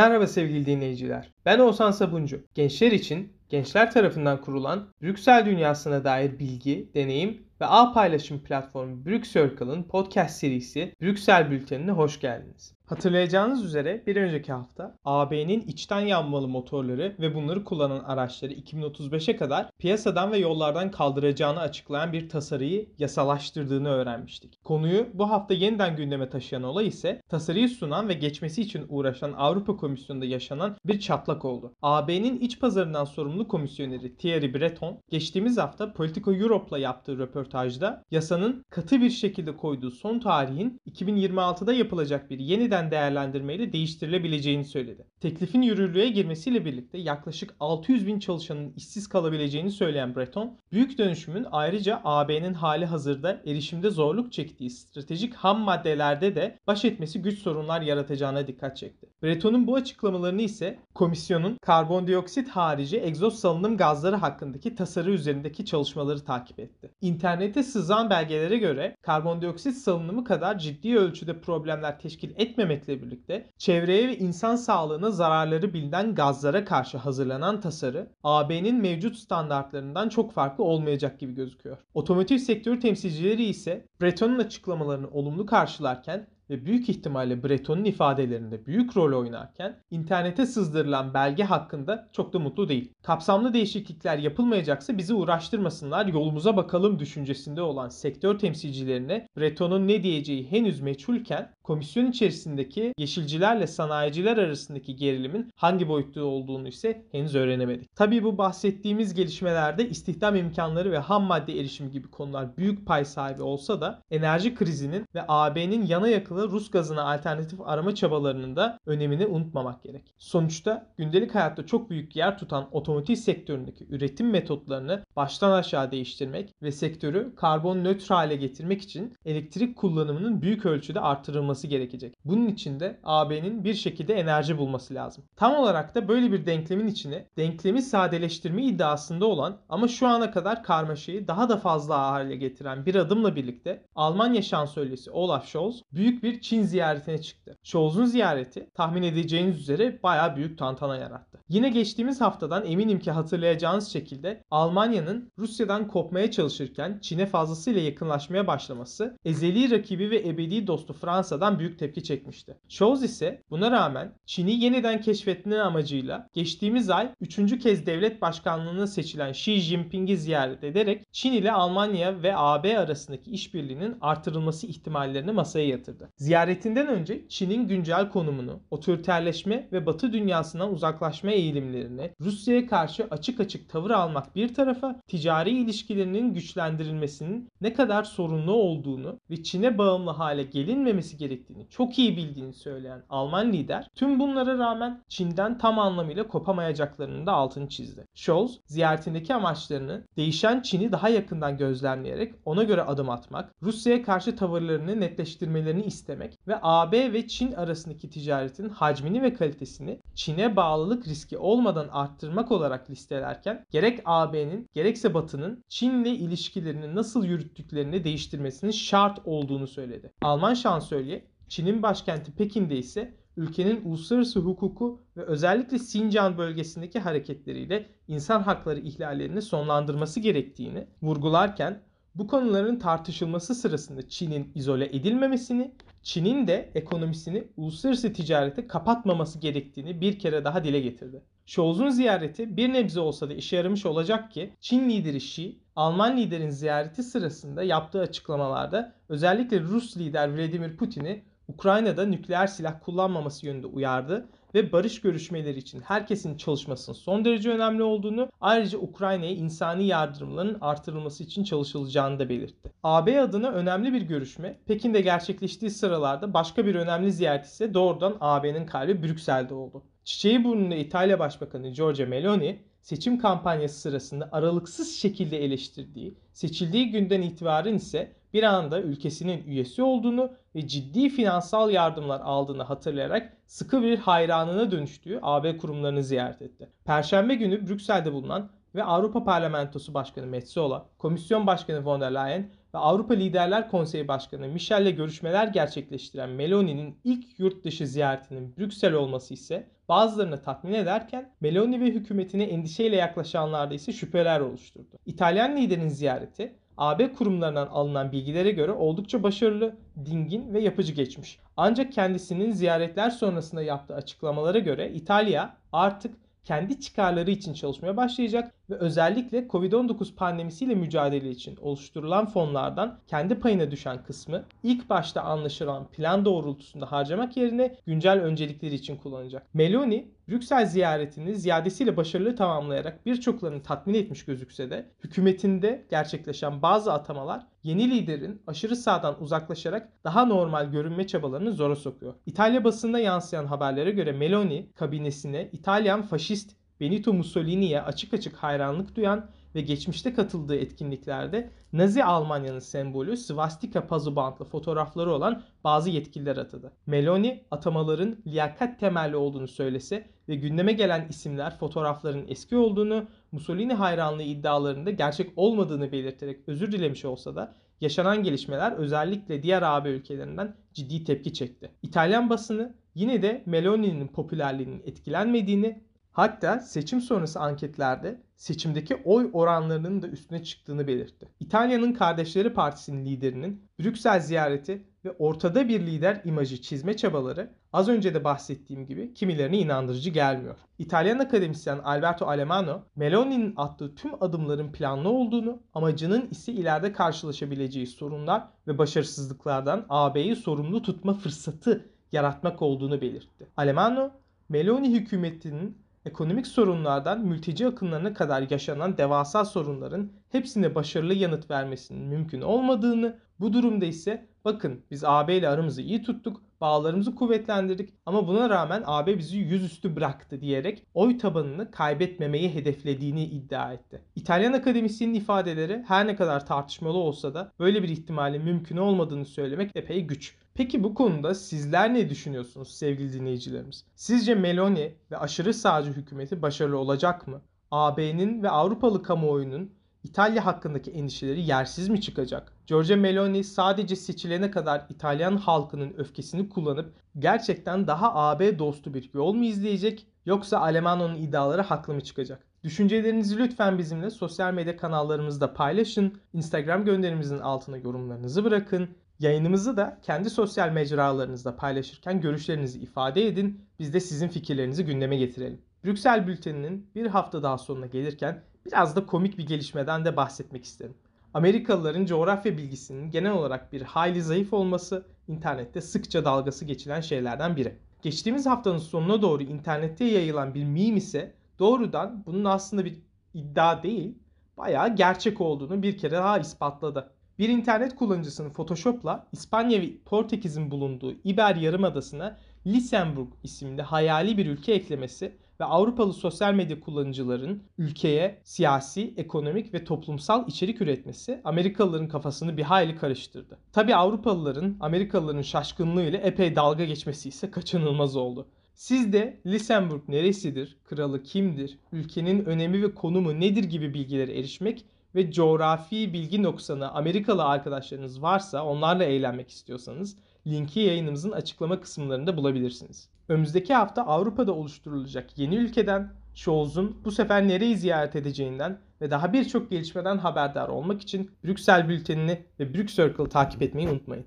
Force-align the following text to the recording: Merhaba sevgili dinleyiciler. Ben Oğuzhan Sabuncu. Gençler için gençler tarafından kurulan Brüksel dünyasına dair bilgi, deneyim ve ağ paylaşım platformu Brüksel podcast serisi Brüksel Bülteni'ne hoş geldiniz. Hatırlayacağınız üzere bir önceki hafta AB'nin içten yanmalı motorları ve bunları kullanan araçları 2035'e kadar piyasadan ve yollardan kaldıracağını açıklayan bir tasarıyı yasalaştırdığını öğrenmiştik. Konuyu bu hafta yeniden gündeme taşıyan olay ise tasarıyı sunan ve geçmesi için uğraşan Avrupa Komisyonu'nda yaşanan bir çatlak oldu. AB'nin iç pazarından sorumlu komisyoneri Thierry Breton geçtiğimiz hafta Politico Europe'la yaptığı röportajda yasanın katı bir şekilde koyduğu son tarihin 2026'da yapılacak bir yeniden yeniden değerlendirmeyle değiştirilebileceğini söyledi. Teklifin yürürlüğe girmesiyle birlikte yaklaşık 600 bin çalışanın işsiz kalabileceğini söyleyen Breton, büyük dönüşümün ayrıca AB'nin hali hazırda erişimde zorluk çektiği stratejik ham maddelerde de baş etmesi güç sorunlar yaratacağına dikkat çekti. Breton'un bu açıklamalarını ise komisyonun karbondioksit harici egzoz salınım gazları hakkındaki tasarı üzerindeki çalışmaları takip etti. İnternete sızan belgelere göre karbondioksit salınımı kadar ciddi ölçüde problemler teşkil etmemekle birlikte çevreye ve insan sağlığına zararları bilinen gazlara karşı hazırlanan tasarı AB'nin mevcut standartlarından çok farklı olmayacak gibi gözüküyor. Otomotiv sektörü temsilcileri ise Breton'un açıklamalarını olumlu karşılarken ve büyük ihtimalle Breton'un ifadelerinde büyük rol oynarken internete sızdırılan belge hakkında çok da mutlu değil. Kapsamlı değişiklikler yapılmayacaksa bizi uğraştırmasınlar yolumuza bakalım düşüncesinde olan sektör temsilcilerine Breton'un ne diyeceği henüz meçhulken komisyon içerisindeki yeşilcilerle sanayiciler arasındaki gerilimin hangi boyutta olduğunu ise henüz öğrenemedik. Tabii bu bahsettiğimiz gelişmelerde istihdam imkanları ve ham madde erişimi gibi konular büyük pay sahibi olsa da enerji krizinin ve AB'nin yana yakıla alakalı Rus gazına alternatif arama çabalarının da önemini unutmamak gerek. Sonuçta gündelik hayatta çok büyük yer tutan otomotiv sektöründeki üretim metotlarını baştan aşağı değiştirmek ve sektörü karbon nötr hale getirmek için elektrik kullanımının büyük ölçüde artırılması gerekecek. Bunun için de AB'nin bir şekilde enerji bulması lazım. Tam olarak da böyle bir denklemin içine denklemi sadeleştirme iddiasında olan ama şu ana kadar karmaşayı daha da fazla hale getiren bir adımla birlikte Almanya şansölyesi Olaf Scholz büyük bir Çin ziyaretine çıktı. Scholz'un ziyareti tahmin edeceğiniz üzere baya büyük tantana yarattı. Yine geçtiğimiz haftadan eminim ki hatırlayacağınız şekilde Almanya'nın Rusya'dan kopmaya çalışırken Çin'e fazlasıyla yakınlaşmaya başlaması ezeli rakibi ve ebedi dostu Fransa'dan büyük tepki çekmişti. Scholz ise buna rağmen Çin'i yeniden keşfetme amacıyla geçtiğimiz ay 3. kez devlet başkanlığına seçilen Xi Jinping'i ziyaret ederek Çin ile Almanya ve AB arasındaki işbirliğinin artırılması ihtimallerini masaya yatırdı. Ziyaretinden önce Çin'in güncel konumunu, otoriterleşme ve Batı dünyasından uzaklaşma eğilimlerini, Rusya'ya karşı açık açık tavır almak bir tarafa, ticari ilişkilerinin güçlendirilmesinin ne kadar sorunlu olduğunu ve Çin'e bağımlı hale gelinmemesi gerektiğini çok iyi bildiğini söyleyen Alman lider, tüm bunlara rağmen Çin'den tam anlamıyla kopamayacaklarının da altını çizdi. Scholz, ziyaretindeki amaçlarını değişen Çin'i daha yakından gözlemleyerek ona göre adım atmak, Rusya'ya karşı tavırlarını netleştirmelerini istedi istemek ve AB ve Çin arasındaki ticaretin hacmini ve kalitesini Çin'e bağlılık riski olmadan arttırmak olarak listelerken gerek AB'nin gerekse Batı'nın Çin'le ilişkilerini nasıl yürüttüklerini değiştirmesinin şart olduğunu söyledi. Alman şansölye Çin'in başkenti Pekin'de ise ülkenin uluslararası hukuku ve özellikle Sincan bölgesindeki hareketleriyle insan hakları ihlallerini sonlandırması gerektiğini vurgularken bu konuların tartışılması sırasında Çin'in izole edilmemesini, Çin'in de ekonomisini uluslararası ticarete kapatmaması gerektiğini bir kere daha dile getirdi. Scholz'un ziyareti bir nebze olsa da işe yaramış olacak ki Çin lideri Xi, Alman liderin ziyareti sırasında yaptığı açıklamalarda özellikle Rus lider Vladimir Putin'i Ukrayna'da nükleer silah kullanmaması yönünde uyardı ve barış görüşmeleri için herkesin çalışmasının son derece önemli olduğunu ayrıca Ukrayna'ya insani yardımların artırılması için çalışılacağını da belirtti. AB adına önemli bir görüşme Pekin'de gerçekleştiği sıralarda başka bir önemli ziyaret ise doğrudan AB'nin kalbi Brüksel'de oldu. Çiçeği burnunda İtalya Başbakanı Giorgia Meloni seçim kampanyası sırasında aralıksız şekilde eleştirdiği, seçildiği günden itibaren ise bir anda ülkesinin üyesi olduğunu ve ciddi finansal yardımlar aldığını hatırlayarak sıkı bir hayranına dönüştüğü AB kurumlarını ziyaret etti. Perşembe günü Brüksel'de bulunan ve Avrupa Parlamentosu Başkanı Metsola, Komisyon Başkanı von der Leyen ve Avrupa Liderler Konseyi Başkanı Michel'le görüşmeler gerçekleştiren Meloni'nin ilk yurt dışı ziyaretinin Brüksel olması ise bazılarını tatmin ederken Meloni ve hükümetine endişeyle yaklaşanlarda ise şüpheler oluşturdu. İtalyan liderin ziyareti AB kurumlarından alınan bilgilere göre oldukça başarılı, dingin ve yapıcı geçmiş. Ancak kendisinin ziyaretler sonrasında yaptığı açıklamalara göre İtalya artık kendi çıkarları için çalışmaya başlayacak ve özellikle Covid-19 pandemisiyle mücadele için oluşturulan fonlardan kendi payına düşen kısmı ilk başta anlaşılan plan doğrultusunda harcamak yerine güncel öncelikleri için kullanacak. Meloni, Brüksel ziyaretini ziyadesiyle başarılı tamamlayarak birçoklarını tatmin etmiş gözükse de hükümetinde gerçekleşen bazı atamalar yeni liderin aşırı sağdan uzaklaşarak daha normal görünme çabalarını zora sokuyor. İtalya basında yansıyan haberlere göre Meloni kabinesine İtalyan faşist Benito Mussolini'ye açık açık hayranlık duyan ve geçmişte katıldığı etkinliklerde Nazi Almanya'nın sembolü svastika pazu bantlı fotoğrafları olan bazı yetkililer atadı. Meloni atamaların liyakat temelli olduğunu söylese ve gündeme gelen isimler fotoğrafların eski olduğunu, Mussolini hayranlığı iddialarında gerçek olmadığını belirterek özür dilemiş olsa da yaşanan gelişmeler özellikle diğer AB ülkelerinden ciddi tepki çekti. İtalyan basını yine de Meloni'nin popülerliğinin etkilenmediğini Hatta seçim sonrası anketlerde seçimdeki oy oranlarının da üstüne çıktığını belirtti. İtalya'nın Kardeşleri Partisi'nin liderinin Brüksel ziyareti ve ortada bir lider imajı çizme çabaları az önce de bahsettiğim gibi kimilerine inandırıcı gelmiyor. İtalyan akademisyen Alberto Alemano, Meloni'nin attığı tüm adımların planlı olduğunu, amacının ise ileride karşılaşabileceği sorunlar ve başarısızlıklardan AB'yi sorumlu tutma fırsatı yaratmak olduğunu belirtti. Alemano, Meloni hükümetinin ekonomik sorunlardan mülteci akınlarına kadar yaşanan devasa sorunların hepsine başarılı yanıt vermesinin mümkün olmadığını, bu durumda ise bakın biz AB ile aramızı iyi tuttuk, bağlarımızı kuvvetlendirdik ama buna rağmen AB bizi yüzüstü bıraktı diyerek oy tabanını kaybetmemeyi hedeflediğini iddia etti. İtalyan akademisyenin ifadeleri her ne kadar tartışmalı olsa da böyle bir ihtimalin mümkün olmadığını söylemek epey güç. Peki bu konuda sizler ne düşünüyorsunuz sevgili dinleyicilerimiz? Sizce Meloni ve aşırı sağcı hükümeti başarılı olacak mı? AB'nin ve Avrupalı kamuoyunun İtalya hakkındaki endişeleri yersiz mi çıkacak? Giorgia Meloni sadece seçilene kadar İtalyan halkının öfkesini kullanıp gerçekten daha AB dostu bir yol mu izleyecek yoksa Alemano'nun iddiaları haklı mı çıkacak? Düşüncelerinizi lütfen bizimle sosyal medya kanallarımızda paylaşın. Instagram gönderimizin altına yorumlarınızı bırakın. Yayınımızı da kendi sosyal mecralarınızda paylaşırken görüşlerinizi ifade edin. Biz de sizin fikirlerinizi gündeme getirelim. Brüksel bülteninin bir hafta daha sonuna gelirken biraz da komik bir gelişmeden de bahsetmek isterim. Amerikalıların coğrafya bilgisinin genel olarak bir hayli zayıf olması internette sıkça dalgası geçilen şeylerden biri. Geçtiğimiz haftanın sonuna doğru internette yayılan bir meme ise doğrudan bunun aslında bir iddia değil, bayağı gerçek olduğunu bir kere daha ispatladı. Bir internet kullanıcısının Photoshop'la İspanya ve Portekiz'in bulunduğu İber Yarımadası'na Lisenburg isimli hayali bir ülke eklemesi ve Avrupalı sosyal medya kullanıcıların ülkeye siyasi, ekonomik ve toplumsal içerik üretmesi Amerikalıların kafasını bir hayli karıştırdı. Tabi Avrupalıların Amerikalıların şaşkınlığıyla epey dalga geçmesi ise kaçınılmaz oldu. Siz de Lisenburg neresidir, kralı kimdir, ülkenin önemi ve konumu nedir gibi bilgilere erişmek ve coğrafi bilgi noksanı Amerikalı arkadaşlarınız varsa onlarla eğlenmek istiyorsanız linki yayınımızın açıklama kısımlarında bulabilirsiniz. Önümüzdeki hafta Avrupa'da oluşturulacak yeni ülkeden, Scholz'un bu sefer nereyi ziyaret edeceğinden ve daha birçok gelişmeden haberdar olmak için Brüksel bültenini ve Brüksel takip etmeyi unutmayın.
Merhaba 0.00 0.26
sevgili 0.26 0.66
dinleyiciler. 0.66 1.30
Ben 1.46 1.58
Oğuzhan 1.58 1.90
Sabuncu. 1.90 2.44
Gençler 2.54 2.92
için 2.92 3.32
gençler 3.48 3.90
tarafından 3.90 4.40
kurulan 4.40 4.88
Brüksel 5.02 5.46
dünyasına 5.46 6.04
dair 6.04 6.38
bilgi, 6.38 6.90
deneyim 6.94 7.42
ve 7.60 7.66
ağ 7.66 7.92
paylaşım 7.92 8.42
platformu 8.44 9.06
Brüksel 9.06 9.50
podcast 9.82 10.36
serisi 10.36 10.92
Brüksel 11.02 11.50
Bülteni'ne 11.50 11.90
hoş 11.90 12.20
geldiniz. 12.20 12.74
Hatırlayacağınız 12.90 13.64
üzere 13.64 14.02
bir 14.06 14.16
önceki 14.16 14.52
hafta 14.52 14.94
AB'nin 15.04 15.60
içten 15.60 16.00
yanmalı 16.00 16.48
motorları 16.48 17.16
ve 17.20 17.34
bunları 17.34 17.64
kullanan 17.64 18.04
araçları 18.04 18.52
2035'e 18.52 19.36
kadar 19.36 19.70
piyasadan 19.78 20.32
ve 20.32 20.38
yollardan 20.38 20.90
kaldıracağını 20.90 21.60
açıklayan 21.60 22.12
bir 22.12 22.28
tasarıyı 22.28 22.88
yasalaştırdığını 22.98 23.88
öğrenmiştik. 23.88 24.64
Konuyu 24.64 25.06
bu 25.14 25.30
hafta 25.30 25.54
yeniden 25.54 25.96
gündeme 25.96 26.28
taşıyan 26.28 26.62
olay 26.62 26.86
ise 26.86 27.22
tasarıyı 27.28 27.68
sunan 27.68 28.08
ve 28.08 28.14
geçmesi 28.14 28.62
için 28.62 28.86
uğraşan 28.88 29.32
Avrupa 29.32 29.76
Komisyonu'nda 29.76 30.24
yaşanan 30.24 30.76
bir 30.84 31.00
çatlak 31.00 31.44
oldu. 31.44 31.72
AB'nin 31.82 32.40
iç 32.40 32.60
pazarından 32.60 33.04
sorumlu 33.04 33.48
komisyoneri 33.48 34.16
Thierry 34.16 34.54
Breton 34.54 34.98
geçtiğimiz 35.10 35.58
hafta 35.58 35.92
Politico 35.92 36.32
Europe'la 36.32 36.78
yaptığı 36.78 37.18
röportajda 37.18 38.04
yasanın 38.10 38.64
katı 38.70 39.00
bir 39.00 39.10
şekilde 39.10 39.56
koyduğu 39.56 39.90
son 39.90 40.18
tarihin 40.18 40.80
2026'da 40.86 41.72
yapılacak 41.72 42.30
bir 42.30 42.38
yeniden 42.38 42.79
yeniden 42.80 42.90
değerlendirmeyle 42.90 43.72
değiştirilebileceğini 43.72 44.64
söyledi. 44.64 45.06
Teklifin 45.20 45.62
yürürlüğe 45.62 46.08
girmesiyle 46.08 46.64
birlikte 46.64 46.98
yaklaşık 46.98 47.54
600 47.60 48.06
bin 48.06 48.18
çalışanın 48.18 48.72
işsiz 48.76 49.08
kalabileceğini 49.08 49.70
söyleyen 49.70 50.16
Breton, 50.16 50.58
büyük 50.72 50.98
dönüşümün 50.98 51.46
ayrıca 51.52 52.00
AB'nin 52.04 52.54
hali 52.54 52.86
hazırda 52.86 53.42
erişimde 53.46 53.90
zorluk 53.90 54.32
çektiği 54.32 54.70
stratejik 54.70 55.34
ham 55.34 55.60
maddelerde 55.60 56.34
de 56.34 56.58
baş 56.66 56.84
etmesi 56.84 57.22
güç 57.22 57.38
sorunlar 57.38 57.80
yaratacağına 57.80 58.46
dikkat 58.46 58.76
çekti. 58.76 59.06
Breton'un 59.22 59.66
bu 59.66 59.74
açıklamalarını 59.74 60.42
ise 60.42 60.78
komisyonun 60.94 61.56
karbondioksit 61.62 62.48
harici 62.48 63.00
egzoz 63.00 63.38
salınım 63.38 63.76
gazları 63.76 64.16
hakkındaki 64.16 64.74
tasarı 64.74 65.10
üzerindeki 65.10 65.64
çalışmaları 65.64 66.24
takip 66.24 66.60
etti. 66.60 66.90
İnternete 67.00 67.62
sızan 67.62 68.10
belgelere 68.10 68.58
göre 68.58 68.96
karbondioksit 69.02 69.76
salınımı 69.76 70.24
kadar 70.24 70.58
ciddi 70.58 70.98
ölçüde 70.98 71.40
problemler 71.40 71.98
teşkil 71.98 72.30
etmemekle 72.36 73.02
birlikte 73.02 73.50
çevreye 73.58 74.08
ve 74.08 74.18
insan 74.18 74.56
sağlığına 74.56 75.09
zararları 75.10 75.74
bilinen 75.74 76.14
gazlara 76.14 76.64
karşı 76.64 76.98
hazırlanan 76.98 77.60
tasarı 77.60 78.10
AB'nin 78.24 78.80
mevcut 78.80 79.16
standartlarından 79.16 80.08
çok 80.08 80.32
farklı 80.32 80.64
olmayacak 80.64 81.20
gibi 81.20 81.34
gözüküyor. 81.34 81.76
Otomotiv 81.94 82.38
sektörü 82.38 82.80
temsilcileri 82.80 83.44
ise 83.44 83.86
Breton'un 84.00 84.38
açıklamalarını 84.38 85.10
olumlu 85.10 85.46
karşılarken 85.46 86.26
ve 86.50 86.66
büyük 86.66 86.88
ihtimalle 86.88 87.42
Breton'un 87.42 87.84
ifadelerinde 87.84 88.66
büyük 88.66 88.96
rol 88.96 89.20
oynarken 89.20 89.76
internete 89.90 90.46
sızdırılan 90.46 91.14
belge 91.14 91.44
hakkında 91.44 92.08
çok 92.12 92.32
da 92.32 92.38
mutlu 92.38 92.68
değil. 92.68 92.92
Kapsamlı 93.02 93.54
değişiklikler 93.54 94.18
yapılmayacaksa 94.18 94.98
bizi 94.98 95.14
uğraştırmasınlar 95.14 96.06
yolumuza 96.06 96.56
bakalım 96.56 96.98
düşüncesinde 96.98 97.62
olan 97.62 97.88
sektör 97.88 98.38
temsilcilerine 98.38 99.28
Breton'un 99.36 99.88
ne 99.88 100.02
diyeceği 100.02 100.50
henüz 100.50 100.80
meçhulken 100.80 101.54
komisyon 101.62 102.06
içerisindeki 102.10 102.92
yeşilcilerle 102.98 103.66
sanayiciler 103.66 104.36
arasındaki 104.36 104.96
gerilimin 104.96 105.50
hangi 105.56 105.88
boyutta 105.88 106.24
olduğunu 106.24 106.68
ise 106.68 107.06
henüz 107.12 107.34
öğrenemedik. 107.34 107.96
Tabii 107.96 108.24
bu 108.24 108.38
bahsettiğimiz 108.38 109.14
gelişmelerde 109.14 109.88
istihdam 109.88 110.36
imkanları 110.36 110.92
ve 110.92 110.98
ham 110.98 111.22
madde 111.22 111.60
erişimi 111.60 111.90
gibi 111.90 112.08
konular 112.08 112.56
büyük 112.56 112.86
pay 112.86 113.04
sahibi 113.04 113.42
olsa 113.42 113.80
da 113.80 114.02
enerji 114.10 114.54
krizinin 114.54 115.06
ve 115.14 115.24
AB'nin 115.28 115.86
yana 115.86 116.08
yakıla 116.08 116.39
alakalı 116.40 116.52
Rus 116.52 116.70
gazına 116.70 117.12
alternatif 117.12 117.60
arama 117.60 117.94
çabalarının 117.94 118.56
da 118.56 118.78
önemini 118.86 119.26
unutmamak 119.26 119.82
gerek. 119.82 120.14
Sonuçta 120.18 120.86
gündelik 120.96 121.34
hayatta 121.34 121.66
çok 121.66 121.90
büyük 121.90 122.16
yer 122.16 122.38
tutan 122.38 122.68
otomotiv 122.72 123.14
sektöründeki 123.14 123.86
üretim 123.90 124.30
metotlarını 124.30 125.04
baştan 125.16 125.52
aşağı 125.52 125.90
değiştirmek 125.90 126.54
ve 126.62 126.72
sektörü 126.72 127.34
karbon 127.36 127.84
nötr 127.84 128.08
hale 128.08 128.36
getirmek 128.36 128.82
için 128.82 129.14
elektrik 129.24 129.76
kullanımının 129.76 130.42
büyük 130.42 130.66
ölçüde 130.66 131.00
artırılması 131.00 131.66
gerekecek. 131.66 132.14
Bunun 132.24 132.48
için 132.48 132.80
de 132.80 133.00
AB'nin 133.04 133.64
bir 133.64 133.74
şekilde 133.74 134.14
enerji 134.14 134.58
bulması 134.58 134.94
lazım. 134.94 135.24
Tam 135.36 135.54
olarak 135.54 135.94
da 135.94 136.08
böyle 136.08 136.32
bir 136.32 136.46
denklemin 136.46 136.86
içine 136.86 137.26
denklemi 137.36 137.82
sadeleştirme 137.82 138.62
iddiasında 138.62 139.26
olan 139.26 139.56
ama 139.68 139.88
şu 139.88 140.06
ana 140.06 140.30
kadar 140.30 140.62
karmaşayı 140.62 141.28
daha 141.28 141.48
da 141.48 141.56
fazla 141.56 141.98
hale 141.98 142.36
getiren 142.36 142.86
bir 142.86 142.94
adımla 142.94 143.36
birlikte 143.36 143.82
Almanya 143.94 144.42
şansölyesi 144.42 145.10
Olaf 145.10 145.46
Scholz 145.46 145.82
büyük 145.92 146.19
bir 146.22 146.40
Çin 146.40 146.62
ziyaretine 146.62 147.22
çıktı. 147.22 147.58
Scholz'un 147.62 148.04
ziyareti 148.04 148.70
tahmin 148.74 149.02
edeceğiniz 149.02 149.60
üzere 149.60 150.02
baya 150.02 150.36
büyük 150.36 150.58
tantana 150.58 150.96
yarattı. 150.96 151.38
Yine 151.48 151.68
geçtiğimiz 151.68 152.20
haftadan 152.20 152.66
eminim 152.66 152.98
ki 152.98 153.10
hatırlayacağınız 153.10 153.88
şekilde 153.88 154.44
Almanya'nın 154.50 155.32
Rusya'dan 155.38 155.88
kopmaya 155.88 156.30
çalışırken 156.30 156.98
Çin'e 157.02 157.26
fazlasıyla 157.26 157.80
yakınlaşmaya 157.80 158.46
başlaması 158.46 159.16
ezeli 159.24 159.70
rakibi 159.70 160.10
ve 160.10 160.28
ebedi 160.28 160.66
dostu 160.66 160.92
Fransa'dan 160.92 161.58
büyük 161.58 161.78
tepki 161.78 162.02
çekmişti. 162.02 162.56
Scholz 162.68 163.02
ise 163.02 163.42
buna 163.50 163.70
rağmen 163.70 164.14
Çin'i 164.26 164.64
yeniden 164.64 165.00
keşfetme 165.00 165.58
amacıyla 165.58 166.28
geçtiğimiz 166.32 166.90
ay 166.90 167.12
3. 167.20 167.58
kez 167.58 167.86
devlet 167.86 168.22
başkanlığına 168.22 168.86
seçilen 168.86 169.30
Xi 169.30 169.60
Jinping'i 169.60 170.16
ziyaret 170.16 170.64
ederek 170.64 171.04
Çin 171.12 171.32
ile 171.32 171.52
Almanya 171.52 172.22
ve 172.22 172.36
AB 172.36 172.78
arasındaki 172.78 173.30
işbirliğinin 173.30 173.96
artırılması 174.00 174.66
ihtimallerini 174.66 175.32
masaya 175.32 175.66
yatırdı. 175.66 176.09
Ziyaretinden 176.16 176.86
önce 176.86 177.28
Çin'in 177.28 177.68
güncel 177.68 178.10
konumunu, 178.10 178.60
otoriterleşme 178.70 179.68
ve 179.72 179.86
Batı 179.86 180.12
dünyasından 180.12 180.72
uzaklaşma 180.72 181.30
eğilimlerini, 181.30 182.10
Rusya'ya 182.20 182.66
karşı 182.66 183.06
açık 183.10 183.40
açık 183.40 183.68
tavır 183.68 183.90
almak 183.90 184.36
bir 184.36 184.54
tarafa, 184.54 185.00
ticari 185.06 185.50
ilişkilerinin 185.50 186.34
güçlendirilmesinin 186.34 187.48
ne 187.60 187.72
kadar 187.72 188.04
sorunlu 188.04 188.52
olduğunu 188.52 189.18
ve 189.30 189.42
Çin'e 189.42 189.78
bağımlı 189.78 190.10
hale 190.10 190.42
gelinmemesi 190.42 191.16
gerektiğini 191.16 191.66
çok 191.70 191.98
iyi 191.98 192.16
bildiğini 192.16 192.52
söyleyen 192.52 193.02
Alman 193.10 193.52
lider, 193.52 193.88
tüm 193.94 194.20
bunlara 194.20 194.58
rağmen 194.58 195.02
Çin'den 195.08 195.58
tam 195.58 195.78
anlamıyla 195.78 196.28
kopamayacaklarının 196.28 197.26
da 197.26 197.32
altını 197.32 197.68
çizdi. 197.68 198.06
Scholz, 198.14 198.60
ziyaretindeki 198.66 199.34
amaçlarını 199.34 200.04
değişen 200.16 200.60
Çin'i 200.60 200.92
daha 200.92 201.08
yakından 201.08 201.58
gözlemleyerek 201.58 202.34
ona 202.44 202.62
göre 202.62 202.82
adım 202.82 203.10
atmak, 203.10 203.54
Rusya'ya 203.62 204.02
karşı 204.02 204.36
tavırlarını 204.36 205.00
netleştirmelerini 205.00 205.82
istedi 205.82 205.99
istemek 206.00 206.38
ve 206.48 206.58
AB 206.62 207.12
ve 207.12 207.28
Çin 207.28 207.52
arasındaki 207.52 208.10
ticaretin 208.10 208.68
hacmini 208.68 209.22
ve 209.22 209.34
kalitesini 209.34 210.00
Çin'e 210.14 210.56
bağlılık 210.56 211.08
riski 211.08 211.38
olmadan 211.38 211.88
arttırmak 211.88 212.52
olarak 212.52 212.90
listelerken 212.90 213.66
gerek 213.70 214.00
AB'nin 214.04 214.66
gerekse 214.74 215.14
Batı'nın 215.14 215.64
Çin'le 215.68 216.04
ilişkilerini 216.04 216.94
nasıl 216.94 217.24
yürüttüklerini 217.24 218.04
değiştirmesinin 218.04 218.70
şart 218.70 219.18
olduğunu 219.24 219.66
söyledi. 219.66 220.12
Alman 220.22 220.54
şansölye 220.54 221.24
Çin'in 221.48 221.82
başkenti 221.82 222.32
Pekin'de 222.32 222.76
ise 222.78 223.14
ülkenin 223.36 223.84
uluslararası 223.84 224.40
hukuku 224.40 225.02
ve 225.16 225.22
özellikle 225.22 225.78
Sincan 225.78 226.38
bölgesindeki 226.38 226.98
hareketleriyle 226.98 227.86
insan 228.08 228.42
hakları 228.42 228.80
ihlallerini 228.80 229.42
sonlandırması 229.42 230.20
gerektiğini 230.20 230.86
vurgularken 231.02 231.82
bu 232.20 232.26
konuların 232.26 232.76
tartışılması 232.76 233.54
sırasında 233.54 234.08
Çin'in 234.08 234.52
izole 234.54 234.96
edilmemesini, 234.96 235.74
Çin'in 236.02 236.46
de 236.46 236.70
ekonomisini 236.74 237.44
uluslararası 237.56 238.12
ticarete 238.12 238.66
kapatmaması 238.66 239.38
gerektiğini 239.38 240.00
bir 240.00 240.18
kere 240.18 240.44
daha 240.44 240.64
dile 240.64 240.80
getirdi. 240.80 241.22
Scholz'un 241.46 241.90
ziyareti 241.90 242.56
bir 242.56 242.72
nebze 242.72 243.00
olsa 243.00 243.28
da 243.28 243.34
işe 243.34 243.56
yaramış 243.56 243.86
olacak 243.86 244.32
ki 244.32 244.50
Çin 244.60 244.90
lideri 244.90 245.16
Xi, 245.16 245.58
Alman 245.76 246.16
liderin 246.16 246.50
ziyareti 246.50 247.02
sırasında 247.02 247.62
yaptığı 247.62 248.00
açıklamalarda 248.00 248.92
özellikle 249.08 249.60
Rus 249.60 249.96
lider 249.96 250.36
Vladimir 250.36 250.76
Putin'i 250.76 251.22
Ukrayna'da 251.48 252.06
nükleer 252.06 252.46
silah 252.46 252.74
kullanmaması 252.84 253.46
yönünde 253.46 253.66
uyardı 253.66 254.28
ve 254.54 254.72
barış 254.72 255.00
görüşmeleri 255.00 255.58
için 255.58 255.80
herkesin 255.80 256.36
çalışmasının 256.36 256.96
son 256.96 257.24
derece 257.24 257.50
önemli 257.50 257.82
olduğunu 257.82 258.28
ayrıca 258.40 258.78
Ukrayna'ya 258.78 259.32
insani 259.32 259.86
yardımların 259.86 260.58
artırılması 260.60 261.24
için 261.24 261.44
çalışılacağını 261.44 262.18
da 262.18 262.28
belirtti. 262.28 262.72
AB 262.82 263.20
adına 263.20 263.50
önemli 263.50 263.92
bir 263.92 264.02
görüşme 264.02 264.56
Pekin'de 264.66 265.00
gerçekleştiği 265.00 265.70
sıralarda 265.70 266.34
başka 266.34 266.66
bir 266.66 266.74
önemli 266.74 267.12
ziyaret 267.12 267.44
ise 267.46 267.74
doğrudan 267.74 268.16
AB'nin 268.20 268.66
kalbi 268.66 269.02
Brüksel'de 269.02 269.54
oldu. 269.54 269.82
Çiçeği 270.04 270.44
burnunda 270.44 270.74
İtalya 270.74 271.18
Başbakanı 271.18 271.68
Giorgia 271.68 272.06
Meloni 272.06 272.58
seçim 272.82 273.18
kampanyası 273.18 273.80
sırasında 273.80 274.28
aralıksız 274.32 274.96
şekilde 274.96 275.44
eleştirdiği, 275.44 276.14
seçildiği 276.32 276.90
günden 276.90 277.22
itibaren 277.22 277.74
ise 277.74 278.12
bir 278.32 278.42
anda 278.42 278.82
ülkesinin 278.82 279.44
üyesi 279.46 279.82
olduğunu 279.82 280.32
ve 280.54 280.66
ciddi 280.66 281.08
finansal 281.08 281.70
yardımlar 281.70 282.20
aldığını 282.20 282.62
hatırlayarak 282.62 283.36
sıkı 283.50 283.82
bir 283.82 283.98
hayranına 283.98 284.70
dönüştüğü 284.70 285.18
AB 285.22 285.56
kurumlarını 285.56 286.02
ziyaret 286.02 286.42
etti. 286.42 286.68
Perşembe 286.84 287.34
günü 287.34 287.68
Brüksel'de 287.68 288.12
bulunan 288.12 288.50
ve 288.74 288.84
Avrupa 288.84 289.24
Parlamentosu 289.24 289.94
Başkanı 289.94 290.26
Metsola, 290.26 290.86
Komisyon 290.98 291.46
Başkanı 291.46 291.84
von 291.84 292.00
der 292.00 292.14
Leyen 292.14 292.50
ve 292.74 292.78
Avrupa 292.78 293.14
Liderler 293.14 293.70
Konseyi 293.70 294.08
Başkanı 294.08 294.48
Michel'le 294.48 294.90
görüşmeler 294.90 295.46
gerçekleştiren 295.46 296.30
Meloni'nin 296.30 296.98
ilk 297.04 297.38
yurt 297.38 297.64
dışı 297.64 297.86
ziyaretinin 297.86 298.56
Brüksel 298.56 298.94
olması 298.94 299.34
ise 299.34 299.68
bazılarını 299.88 300.42
tatmin 300.42 300.74
ederken 300.74 301.32
Meloni 301.40 301.80
ve 301.80 301.86
hükümetine 301.86 302.44
endişeyle 302.44 302.96
yaklaşanlarda 302.96 303.74
ise 303.74 303.92
şüpheler 303.92 304.40
oluşturdu. 304.40 304.98
İtalyan 305.06 305.56
liderin 305.56 305.88
ziyareti 305.88 306.59
AB 306.76 307.12
kurumlarından 307.12 307.66
alınan 307.66 308.12
bilgilere 308.12 308.50
göre 308.50 308.72
oldukça 308.72 309.22
başarılı, 309.22 309.76
dingin 310.06 310.54
ve 310.54 310.60
yapıcı 310.60 310.92
geçmiş. 310.92 311.38
Ancak 311.56 311.92
kendisinin 311.92 312.52
ziyaretler 312.52 313.10
sonrasında 313.10 313.62
yaptığı 313.62 313.94
açıklamalara 313.94 314.58
göre 314.58 314.90
İtalya 314.92 315.56
artık 315.72 316.16
kendi 316.44 316.80
çıkarları 316.80 317.30
için 317.30 317.54
çalışmaya 317.54 317.96
başlayacak 317.96 318.54
ve 318.70 318.74
özellikle 318.74 319.38
Covid-19 319.38 320.14
pandemisiyle 320.14 320.74
mücadele 320.74 321.30
için 321.30 321.56
oluşturulan 321.56 322.26
fonlardan 322.26 322.98
kendi 323.06 323.34
payına 323.34 323.70
düşen 323.70 324.02
kısmı 324.02 324.44
ilk 324.62 324.90
başta 324.90 325.22
anlaşılan 325.22 325.86
plan 325.86 326.24
doğrultusunda 326.24 326.92
harcamak 326.92 327.36
yerine 327.36 327.76
güncel 327.86 328.20
öncelikleri 328.20 328.74
için 328.74 328.96
kullanacak. 328.96 329.54
Meloni, 329.54 330.08
Brüksel 330.28 330.66
ziyaretini 330.66 331.34
ziyadesiyle 331.34 331.96
başarılı 331.96 332.36
tamamlayarak 332.36 333.06
birçoklarını 333.06 333.62
tatmin 333.62 333.94
etmiş 333.94 334.24
gözükse 334.24 334.70
de 334.70 334.86
hükümetinde 335.04 335.86
gerçekleşen 335.90 336.62
bazı 336.62 336.92
atamalar 336.92 337.46
yeni 337.62 337.90
liderin 337.90 338.42
aşırı 338.46 338.76
sağdan 338.76 339.22
uzaklaşarak 339.22 339.88
daha 340.04 340.24
normal 340.24 340.70
görünme 340.70 341.06
çabalarını 341.06 341.52
zora 341.52 341.76
sokuyor. 341.76 342.14
İtalya 342.26 342.64
basında 342.64 342.98
yansıyan 342.98 343.46
haberlere 343.46 343.90
göre 343.90 344.12
Meloni 344.12 344.72
kabinesine 344.74 345.48
İtalyan 345.52 346.02
faşist 346.02 346.59
Benito 346.80 347.12
Mussolini'ye 347.12 347.82
açık 347.82 348.14
açık 348.14 348.36
hayranlık 348.36 348.96
duyan 348.96 349.26
ve 349.54 349.60
geçmişte 349.60 350.14
katıldığı 350.14 350.56
etkinliklerde 350.56 351.50
Nazi 351.72 352.04
Almanya'nın 352.04 352.58
sembolü 352.58 353.16
svastika 353.16 353.86
pazu 353.86 354.16
bantlı 354.16 354.44
fotoğrafları 354.44 355.12
olan 355.12 355.42
bazı 355.64 355.90
yetkililer 355.90 356.36
atadı. 356.36 356.72
Meloni 356.86 357.44
atamaların 357.50 358.16
liyakat 358.26 358.80
temelli 358.80 359.16
olduğunu 359.16 359.48
söylese 359.48 360.06
ve 360.28 360.34
gündeme 360.34 360.72
gelen 360.72 361.08
isimler 361.08 361.58
fotoğrafların 361.58 362.24
eski 362.28 362.56
olduğunu, 362.56 363.06
Mussolini 363.32 363.74
hayranlığı 363.74 364.22
iddialarında 364.22 364.90
gerçek 364.90 365.30
olmadığını 365.36 365.92
belirterek 365.92 366.40
özür 366.46 366.72
dilemiş 366.72 367.04
olsa 367.04 367.36
da 367.36 367.54
yaşanan 367.80 368.22
gelişmeler 368.22 368.72
özellikle 368.72 369.42
diğer 369.42 369.62
AB 369.62 369.90
ülkelerinden 369.90 370.56
ciddi 370.74 371.04
tepki 371.04 371.32
çekti. 371.32 371.70
İtalyan 371.82 372.30
basını 372.30 372.74
yine 372.94 373.22
de 373.22 373.42
Meloni'nin 373.46 374.08
popülerliğinin 374.08 374.82
etkilenmediğini 374.86 375.89
Hatta 376.20 376.60
seçim 376.60 377.00
sonrası 377.00 377.40
anketlerde 377.40 378.20
seçimdeki 378.36 378.96
oy 379.04 379.30
oranlarının 379.32 380.02
da 380.02 380.08
üstüne 380.08 380.44
çıktığını 380.44 380.86
belirtti. 380.86 381.28
İtalya'nın 381.40 381.92
Kardeşleri 381.92 382.52
Partisi'nin 382.52 383.04
liderinin 383.06 383.62
Brüksel 383.80 384.20
ziyareti 384.20 384.82
ve 385.04 385.12
ortada 385.18 385.68
bir 385.68 385.80
lider 385.80 386.20
imajı 386.24 386.62
çizme 386.62 386.96
çabaları 386.96 387.50
az 387.72 387.88
önce 387.88 388.14
de 388.14 388.24
bahsettiğim 388.24 388.86
gibi 388.86 389.14
kimilerine 389.14 389.58
inandırıcı 389.58 390.10
gelmiyor. 390.10 390.56
İtalyan 390.78 391.18
akademisyen 391.18 391.78
Alberto 391.78 392.26
Alemano, 392.26 392.82
Meloni'nin 392.96 393.54
attığı 393.56 393.94
tüm 393.94 394.22
adımların 394.22 394.72
planlı 394.72 395.08
olduğunu, 395.08 395.62
amacının 395.74 396.28
ise 396.30 396.52
ileride 396.52 396.92
karşılaşabileceği 396.92 397.86
sorunlar 397.86 398.48
ve 398.66 398.78
başarısızlıklardan 398.78 399.86
AB'yi 399.88 400.36
sorumlu 400.36 400.82
tutma 400.82 401.14
fırsatı 401.14 401.86
yaratmak 402.12 402.62
olduğunu 402.62 403.00
belirtti. 403.00 403.46
Alemano, 403.56 404.10
Meloni 404.48 404.92
hükümetinin 404.92 405.76
ekonomik 406.04 406.46
sorunlardan 406.46 407.24
mülteci 407.26 407.66
akınlarına 407.66 408.14
kadar 408.14 408.50
yaşanan 408.50 408.98
devasa 408.98 409.44
sorunların 409.44 410.12
hepsine 410.32 410.74
başarılı 410.74 411.14
yanıt 411.14 411.50
vermesinin 411.50 412.02
mümkün 412.02 412.40
olmadığını, 412.40 413.18
bu 413.40 413.52
durumda 413.52 413.84
ise 413.84 414.26
bakın 414.44 414.80
biz 414.90 415.04
AB 415.04 415.36
ile 415.36 415.48
aramızı 415.48 415.82
iyi 415.82 416.02
tuttuk, 416.02 416.42
bağlarımızı 416.60 417.14
kuvvetlendirdik 417.14 417.94
ama 418.06 418.28
buna 418.28 418.50
rağmen 418.50 418.82
AB 418.86 419.18
bizi 419.18 419.38
yüzüstü 419.38 419.96
bıraktı 419.96 420.40
diyerek 420.40 420.86
oy 420.94 421.18
tabanını 421.18 421.70
kaybetmemeyi 421.70 422.54
hedeflediğini 422.54 423.24
iddia 423.24 423.72
etti. 423.72 424.02
İtalyan 424.16 424.52
akademisyenin 424.52 425.14
ifadeleri 425.14 425.84
her 425.88 426.06
ne 426.06 426.16
kadar 426.16 426.46
tartışmalı 426.46 426.98
olsa 426.98 427.34
da 427.34 427.52
böyle 427.58 427.82
bir 427.82 427.88
ihtimalin 427.88 428.42
mümkün 428.42 428.76
olmadığını 428.76 429.24
söylemek 429.24 429.70
epey 429.74 430.00
güç. 430.06 430.36
Peki 430.60 430.84
bu 430.84 430.94
konuda 430.94 431.34
sizler 431.34 431.94
ne 431.94 432.10
düşünüyorsunuz 432.10 432.74
sevgili 432.74 433.12
dinleyicilerimiz? 433.12 433.84
Sizce 433.94 434.34
Meloni 434.34 434.94
ve 435.10 435.18
aşırı 435.18 435.54
sağcı 435.54 435.92
hükümeti 435.92 436.42
başarılı 436.42 436.78
olacak 436.78 437.28
mı? 437.28 437.40
AB'nin 437.70 438.42
ve 438.42 438.50
Avrupalı 438.50 439.02
kamuoyunun 439.02 439.70
İtalya 440.04 440.46
hakkındaki 440.46 440.90
endişeleri 440.90 441.40
yersiz 441.40 441.88
mi 441.88 442.00
çıkacak? 442.00 442.52
Giorgia 442.66 442.96
Meloni 442.96 443.44
sadece 443.44 443.96
seçilene 443.96 444.50
kadar 444.50 444.86
İtalyan 444.88 445.36
halkının 445.36 445.94
öfkesini 445.96 446.48
kullanıp 446.48 446.94
gerçekten 447.18 447.86
daha 447.86 448.14
AB 448.14 448.58
dostu 448.58 448.94
bir 448.94 449.10
yol 449.14 449.34
mu 449.34 449.44
izleyecek 449.44 450.06
yoksa 450.26 450.58
Alemano'nun 450.58 451.16
iddiaları 451.16 451.62
haklı 451.62 451.94
mı 451.94 452.00
çıkacak? 452.00 452.46
Düşüncelerinizi 452.64 453.38
lütfen 453.38 453.78
bizimle 453.78 454.10
sosyal 454.10 454.52
medya 454.54 454.76
kanallarımızda 454.76 455.54
paylaşın. 455.54 456.20
Instagram 456.32 456.84
gönderimizin 456.84 457.38
altına 457.38 457.76
yorumlarınızı 457.76 458.44
bırakın. 458.44 458.88
Yayınımızı 459.20 459.76
da 459.76 459.98
kendi 460.02 460.30
sosyal 460.30 460.70
mecralarınızda 460.70 461.56
paylaşırken 461.56 462.20
görüşlerinizi 462.20 462.80
ifade 462.80 463.26
edin. 463.26 463.64
Biz 463.78 463.94
de 463.94 464.00
sizin 464.00 464.28
fikirlerinizi 464.28 464.84
gündeme 464.84 465.16
getirelim. 465.16 465.60
Brüksel 465.84 466.26
bülteninin 466.26 466.86
bir 466.94 467.06
hafta 467.06 467.42
daha 467.42 467.58
sonuna 467.58 467.86
gelirken 467.86 468.42
biraz 468.66 468.96
da 468.96 469.06
komik 469.06 469.38
bir 469.38 469.46
gelişmeden 469.46 470.04
de 470.04 470.16
bahsetmek 470.16 470.64
isterim. 470.64 470.94
Amerikalıların 471.34 472.06
coğrafya 472.06 472.58
bilgisinin 472.58 473.10
genel 473.10 473.32
olarak 473.32 473.72
bir 473.72 473.82
hayli 473.82 474.22
zayıf 474.22 474.52
olması 474.52 475.06
internette 475.28 475.80
sıkça 475.80 476.24
dalgası 476.24 476.64
geçilen 476.64 477.00
şeylerden 477.00 477.56
biri. 477.56 477.76
Geçtiğimiz 478.02 478.46
haftanın 478.46 478.78
sonuna 478.78 479.22
doğru 479.22 479.42
internette 479.42 480.04
yayılan 480.04 480.54
bir 480.54 480.64
meme 480.64 480.96
ise 480.96 481.34
doğrudan 481.58 482.22
bunun 482.26 482.44
aslında 482.44 482.84
bir 482.84 482.98
iddia 483.34 483.82
değil, 483.82 484.18
bayağı 484.56 484.96
gerçek 484.96 485.40
olduğunu 485.40 485.82
bir 485.82 485.98
kere 485.98 486.12
daha 486.12 486.38
ispatladı. 486.38 487.10
Bir 487.40 487.48
internet 487.48 487.96
kullanıcısının 487.96 488.50
Photoshop'la 488.50 489.26
İspanya 489.32 489.82
ve 489.82 489.90
Portekiz'in 490.04 490.70
bulunduğu 490.70 491.14
İber 491.24 491.56
Yarımadası'na 491.56 492.38
Lisenburg 492.66 493.28
isimli 493.42 493.82
hayali 493.82 494.38
bir 494.38 494.46
ülke 494.46 494.72
eklemesi 494.72 495.32
ve 495.60 495.64
Avrupalı 495.64 496.12
sosyal 496.12 496.54
medya 496.54 496.80
kullanıcıların 496.80 497.62
ülkeye 497.78 498.38
siyasi, 498.44 499.14
ekonomik 499.16 499.74
ve 499.74 499.84
toplumsal 499.84 500.48
içerik 500.48 500.80
üretmesi 500.80 501.40
Amerikalıların 501.44 502.08
kafasını 502.08 502.56
bir 502.56 502.62
hayli 502.62 502.96
karıştırdı. 502.96 503.58
Tabi 503.72 503.94
Avrupalıların 503.94 504.76
Amerikalıların 504.80 505.42
şaşkınlığıyla 505.42 506.18
epey 506.18 506.56
dalga 506.56 506.84
geçmesi 506.84 507.28
ise 507.28 507.50
kaçınılmaz 507.50 508.16
oldu. 508.16 508.46
Siz 508.74 509.12
de 509.12 509.40
Lisenburg 509.46 510.08
neresidir, 510.08 510.76
kralı 510.84 511.22
kimdir, 511.22 511.78
ülkenin 511.92 512.44
önemi 512.44 512.82
ve 512.82 512.94
konumu 512.94 513.40
nedir 513.40 513.64
gibi 513.64 513.94
bilgilere 513.94 514.38
erişmek 514.38 514.84
ve 515.14 515.32
coğrafi 515.32 516.12
bilgi 516.12 516.42
noksanı 516.42 516.90
Amerikalı 516.90 517.44
arkadaşlarınız 517.44 518.22
varsa 518.22 518.64
onlarla 518.64 519.04
eğlenmek 519.04 519.50
istiyorsanız 519.50 520.16
linki 520.46 520.80
yayınımızın 520.80 521.32
açıklama 521.32 521.80
kısımlarında 521.80 522.36
bulabilirsiniz. 522.36 523.08
Önümüzdeki 523.28 523.74
hafta 523.74 524.02
Avrupa'da 524.02 524.52
oluşturulacak 524.52 525.38
yeni 525.38 525.56
ülkeden, 525.56 526.12
Scholz'un 526.34 526.96
bu 527.04 527.10
sefer 527.10 527.48
nereyi 527.48 527.76
ziyaret 527.76 528.16
edeceğinden 528.16 528.78
ve 529.00 529.10
daha 529.10 529.32
birçok 529.32 529.70
gelişmeden 529.70 530.18
haberdar 530.18 530.68
olmak 530.68 531.02
için 531.02 531.30
Brüksel 531.44 531.88
bültenini 531.88 532.42
ve 532.60 532.74
Brüksel 532.74 533.14
takip 533.14 533.62
etmeyi 533.62 533.88
unutmayın. 533.88 534.26